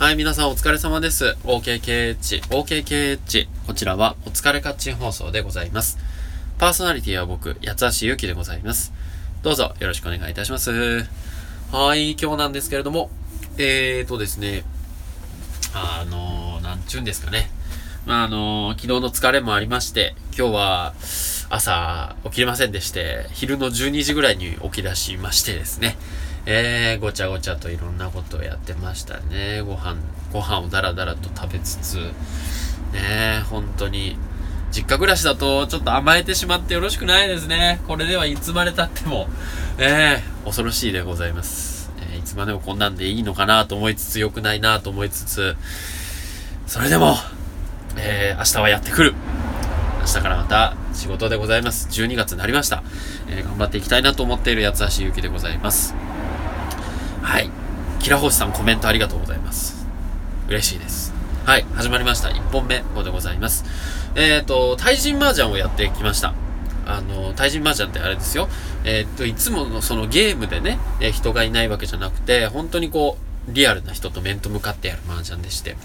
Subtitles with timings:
[0.00, 1.36] はい、皆さんお疲れ様です。
[1.44, 3.48] OKKH、OKKH。
[3.66, 5.98] こちらはお疲れカッチン放送でございます。
[6.56, 8.94] パーソナリティは僕、八橋ゆきでございます。
[9.42, 11.04] どうぞよろしくお願いいたします。
[11.70, 13.10] はい、今日なんですけれども、
[13.58, 14.64] えーとですね、
[15.74, 17.50] あの、なんちゅうんですかね。
[18.06, 20.94] まあ、あの、昨日の疲れもありまして、今日は
[21.50, 25.98] 朝起きれませんでして、昼の12時ぐらいに起き出しましてですね、
[26.46, 29.60] えー、ごちゃごちゃといろんなことをやってましたね。
[29.60, 29.96] ご飯、
[30.32, 31.96] ご飯をだらだらと食べつつ、
[32.92, 34.16] ね本当に、
[34.72, 37.80] 実家暮らしだとちょっと甘えてしまってよろしくないですね。
[37.86, 39.28] これではいつまで経っても、
[39.78, 41.90] え、恐ろしいでございます。
[42.00, 45.56] えーいつまでもこんなんでいいのかなと思いつつ、良くないなと思いつつ、
[46.66, 47.16] それでも、
[47.96, 49.14] えー、明日はやってくる。
[50.00, 51.88] 明日からまた仕事でございます。
[51.88, 52.82] 12月になりました。
[53.28, 55.94] えー頑張っていきたいなと思っている八橋ゆきでございます。
[57.22, 57.50] はい。
[57.98, 59.86] キラホシさんコメントありがとうございます。
[60.48, 61.12] 嬉しいです。
[61.44, 61.66] はい。
[61.74, 62.30] 始まりました。
[62.30, 63.64] 1本目ここでございます。
[64.14, 66.32] えっ、と、対人麻雀をやってきました。
[66.86, 68.48] あの、対人麻雀ってあれですよ。
[68.84, 75.76] えっ、と、いつものそのゲームでね、え人がいないわけじゃなくて、本当にこう、リアルな人と面と向かってやる麻雀でして。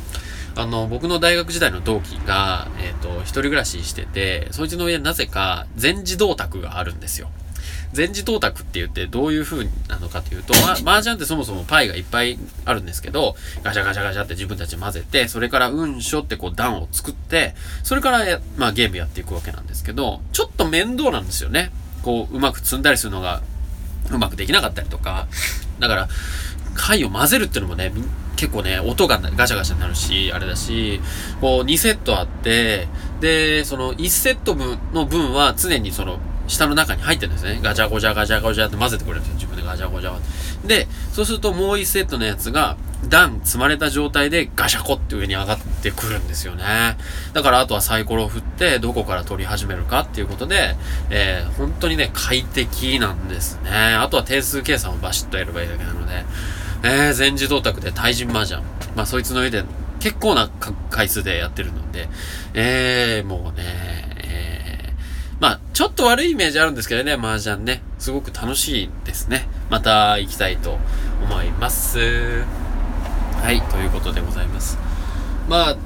[0.58, 7.30] あの、僕の大学時代の同期が、えっ、と、一人暮らししてて、そいつの家なぜか全自動卓があるんですよ。
[7.92, 21.72] 全自動卓って言ってどういう風なのかというと、ま、麻雀ってそもそもパイがいっぱいあるんですけど、ガシャガシャガシャって自分たち混ぜて、それから運書ってこう段を作って、それから、まあゲームやっていくわけなんですけど、ちょっと面倒なんですよね。
[22.04, 23.42] こう、うまく積んだりするのが
[24.12, 25.28] うまくできなかったりとか、
[25.80, 26.10] だから、
[26.76, 27.92] 貝を混ぜるっていうのもね、
[28.36, 31.02] 結構ね、音がガチャガチャになるし、あれだし、
[31.42, 32.88] こう2セットあって、
[33.22, 37.60] で、その1セット分の分は常にその下の中に入ってるんですね。
[37.64, 39.36] ガチャゴチャガチャゴチャって混ぜてくれるんですよ。
[39.36, 40.20] 自分でガチャゴチャは。
[40.66, 42.78] で、そうするともう1セットのやつが
[43.10, 46.98] 段積まれた状態でガシャコって上に上がってくるんですよね。
[47.34, 50.76] だからあとはサイコロを振ってどこから取り始めるかっていうことで、
[51.10, 53.72] えー、本当にね、快適なんですね。
[53.72, 56.26] あとは定数計算をバシッとやればいいだけなので、
[56.84, 58.62] えー、全自動卓で対人麻雀。
[58.96, 59.64] まあそいつの上で
[60.00, 60.50] 結構な
[60.90, 62.10] 回数でやってるので、
[62.54, 63.64] えー、もうね、
[64.24, 64.94] え、
[65.40, 67.82] まあちょっと悪いイメージあるんですけどね、麻雀ね。
[67.98, 69.48] すごく楽しいですね。
[69.70, 70.78] また行きたいと
[71.24, 72.65] 思います。
[73.46, 74.80] はい、ということでございます。
[75.48, 75.78] まあ、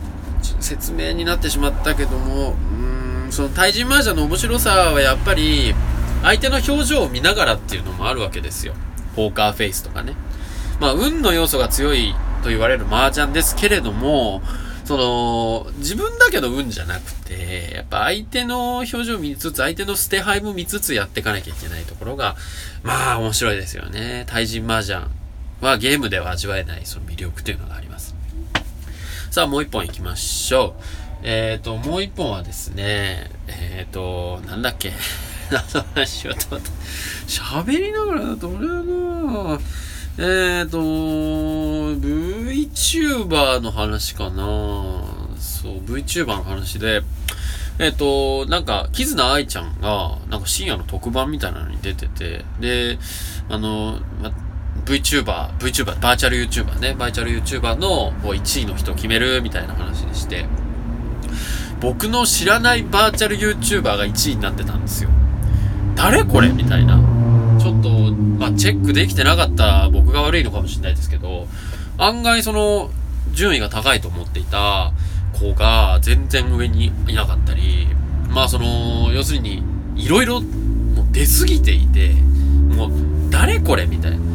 [0.62, 5.75] 説明になってしまったけども、うん、その対人麻雀の面白さはやっぱり、
[6.24, 8.75] 相手の表情を見ながらっていうのもあるわけですよ。
[9.14, 10.14] ポーカーフェイスとかね。
[10.80, 14.42] まあ、運の要素が強いと言われる麻雀ですけれども、
[14.86, 22.38] その、自分だけの運じゃなくて、やっぱ相手の表情を見つつ、相手の捨て牌も見つつやっていかなきゃいけないところが、
[22.84, 24.24] まあ面白いですよね。
[24.28, 25.02] 対人麻雀
[25.62, 28.16] はゲームでは味わえないその魅力というのがあります。
[29.31, 30.84] さあ、もう一本行きましょう。
[31.24, 34.94] えっ、ー、と、もう一本はですね、えっ、ー、と、なんだっけ。
[35.52, 36.72] 何の話をと思った。
[37.28, 39.59] 喋りながらだと俺はな
[40.18, 40.80] えっ、ー、と、
[42.00, 44.44] VTuber の話かな
[45.38, 47.03] そう、VTuber の話で、
[47.80, 52.98] えっ、と、なんか、キズナアイちゃんが、なんか深夜の特番みたいなのに出てて、で、
[53.50, 54.31] あの、ま、
[54.89, 60.47] VTuber、VTuber、バーチャル YouTuber ね、バーチャル YouTuber の1位の人を決めるみたいな話でして、
[61.79, 65.11] 僕の知らないバーチャル YouTuber が1位になってたんですよ。
[65.95, 66.50] 誰これ？
[66.50, 67.00] みたいな。
[67.61, 71.47] ちょっと、まあ、チェックできてなかった僕が悪いのかもしれないですけど、
[72.00, 72.89] 案外その、
[73.31, 74.91] 順位が高いと思っていた
[75.39, 77.88] 子が全然上にいなかったり、
[78.29, 79.61] まあその、要するに、
[79.95, 82.13] いろいろもう出すぎていて、
[82.75, 82.91] もう、
[83.29, 83.85] 誰これ？
[83.85, 84.28] みたいな。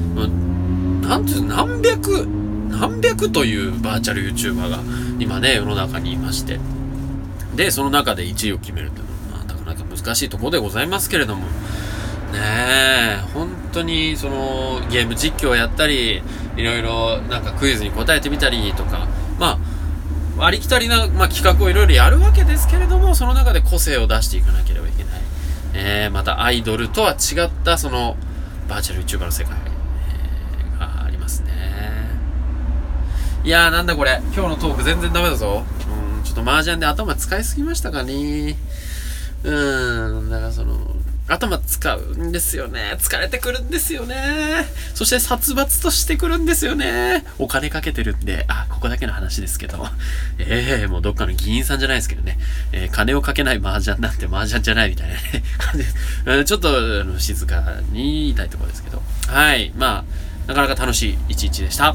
[1.09, 2.26] なんていう何百、
[2.70, 4.78] 何百というバーチャル YouTuber が
[5.19, 6.59] 今ね、世の中にいまして。
[7.54, 11.48] で、その中で1位を決めるっていうのは、まあ、なかなか難しいところでございますけれども、ね
[12.34, 16.22] え、本当にそのゲーム実況をやったり、
[16.56, 19.06] いろいろなんかクイズに答えてみたりとか、
[19.39, 19.59] ま
[20.39, 25.22] あ、ありきたりな、まあ、企画をいろいろやるわけですけれども、その中で個性を出していかなければいけない。
[25.74, 28.16] えー、またアイドルとは違ったその
[28.68, 29.74] バーチャル YouTuber の世界、えー
[30.78, 31.53] がありますね。
[33.45, 35.65] いやーなんだこれ、今日のトーク全然ダメだぞ。
[36.17, 38.57] うん、ちょっと麻雀で頭使いすぎましたかね。
[39.43, 40.97] うーん、だからその、
[41.29, 42.97] 頭使うんですよね。
[42.99, 44.65] 疲れてくるんですよね。
[44.95, 47.27] そして殺伐としてくるんですよね。
[47.39, 49.89] お金かけてるんで、あ、ここだけの話ですけど。
[50.39, 52.39] ええー、もうどっかの議員さんじゃないですけどね。
[52.73, 55.21] えー、金をかけない麻雀なんて麻雀じゃないみたいなね、
[55.59, 56.45] 感じです。
[56.45, 57.63] ちょっと、あの、静か
[57.93, 59.03] に言いたいところですけど。
[59.27, 59.71] はい。
[59.77, 61.95] まあ、なかなか楽しい一日でした。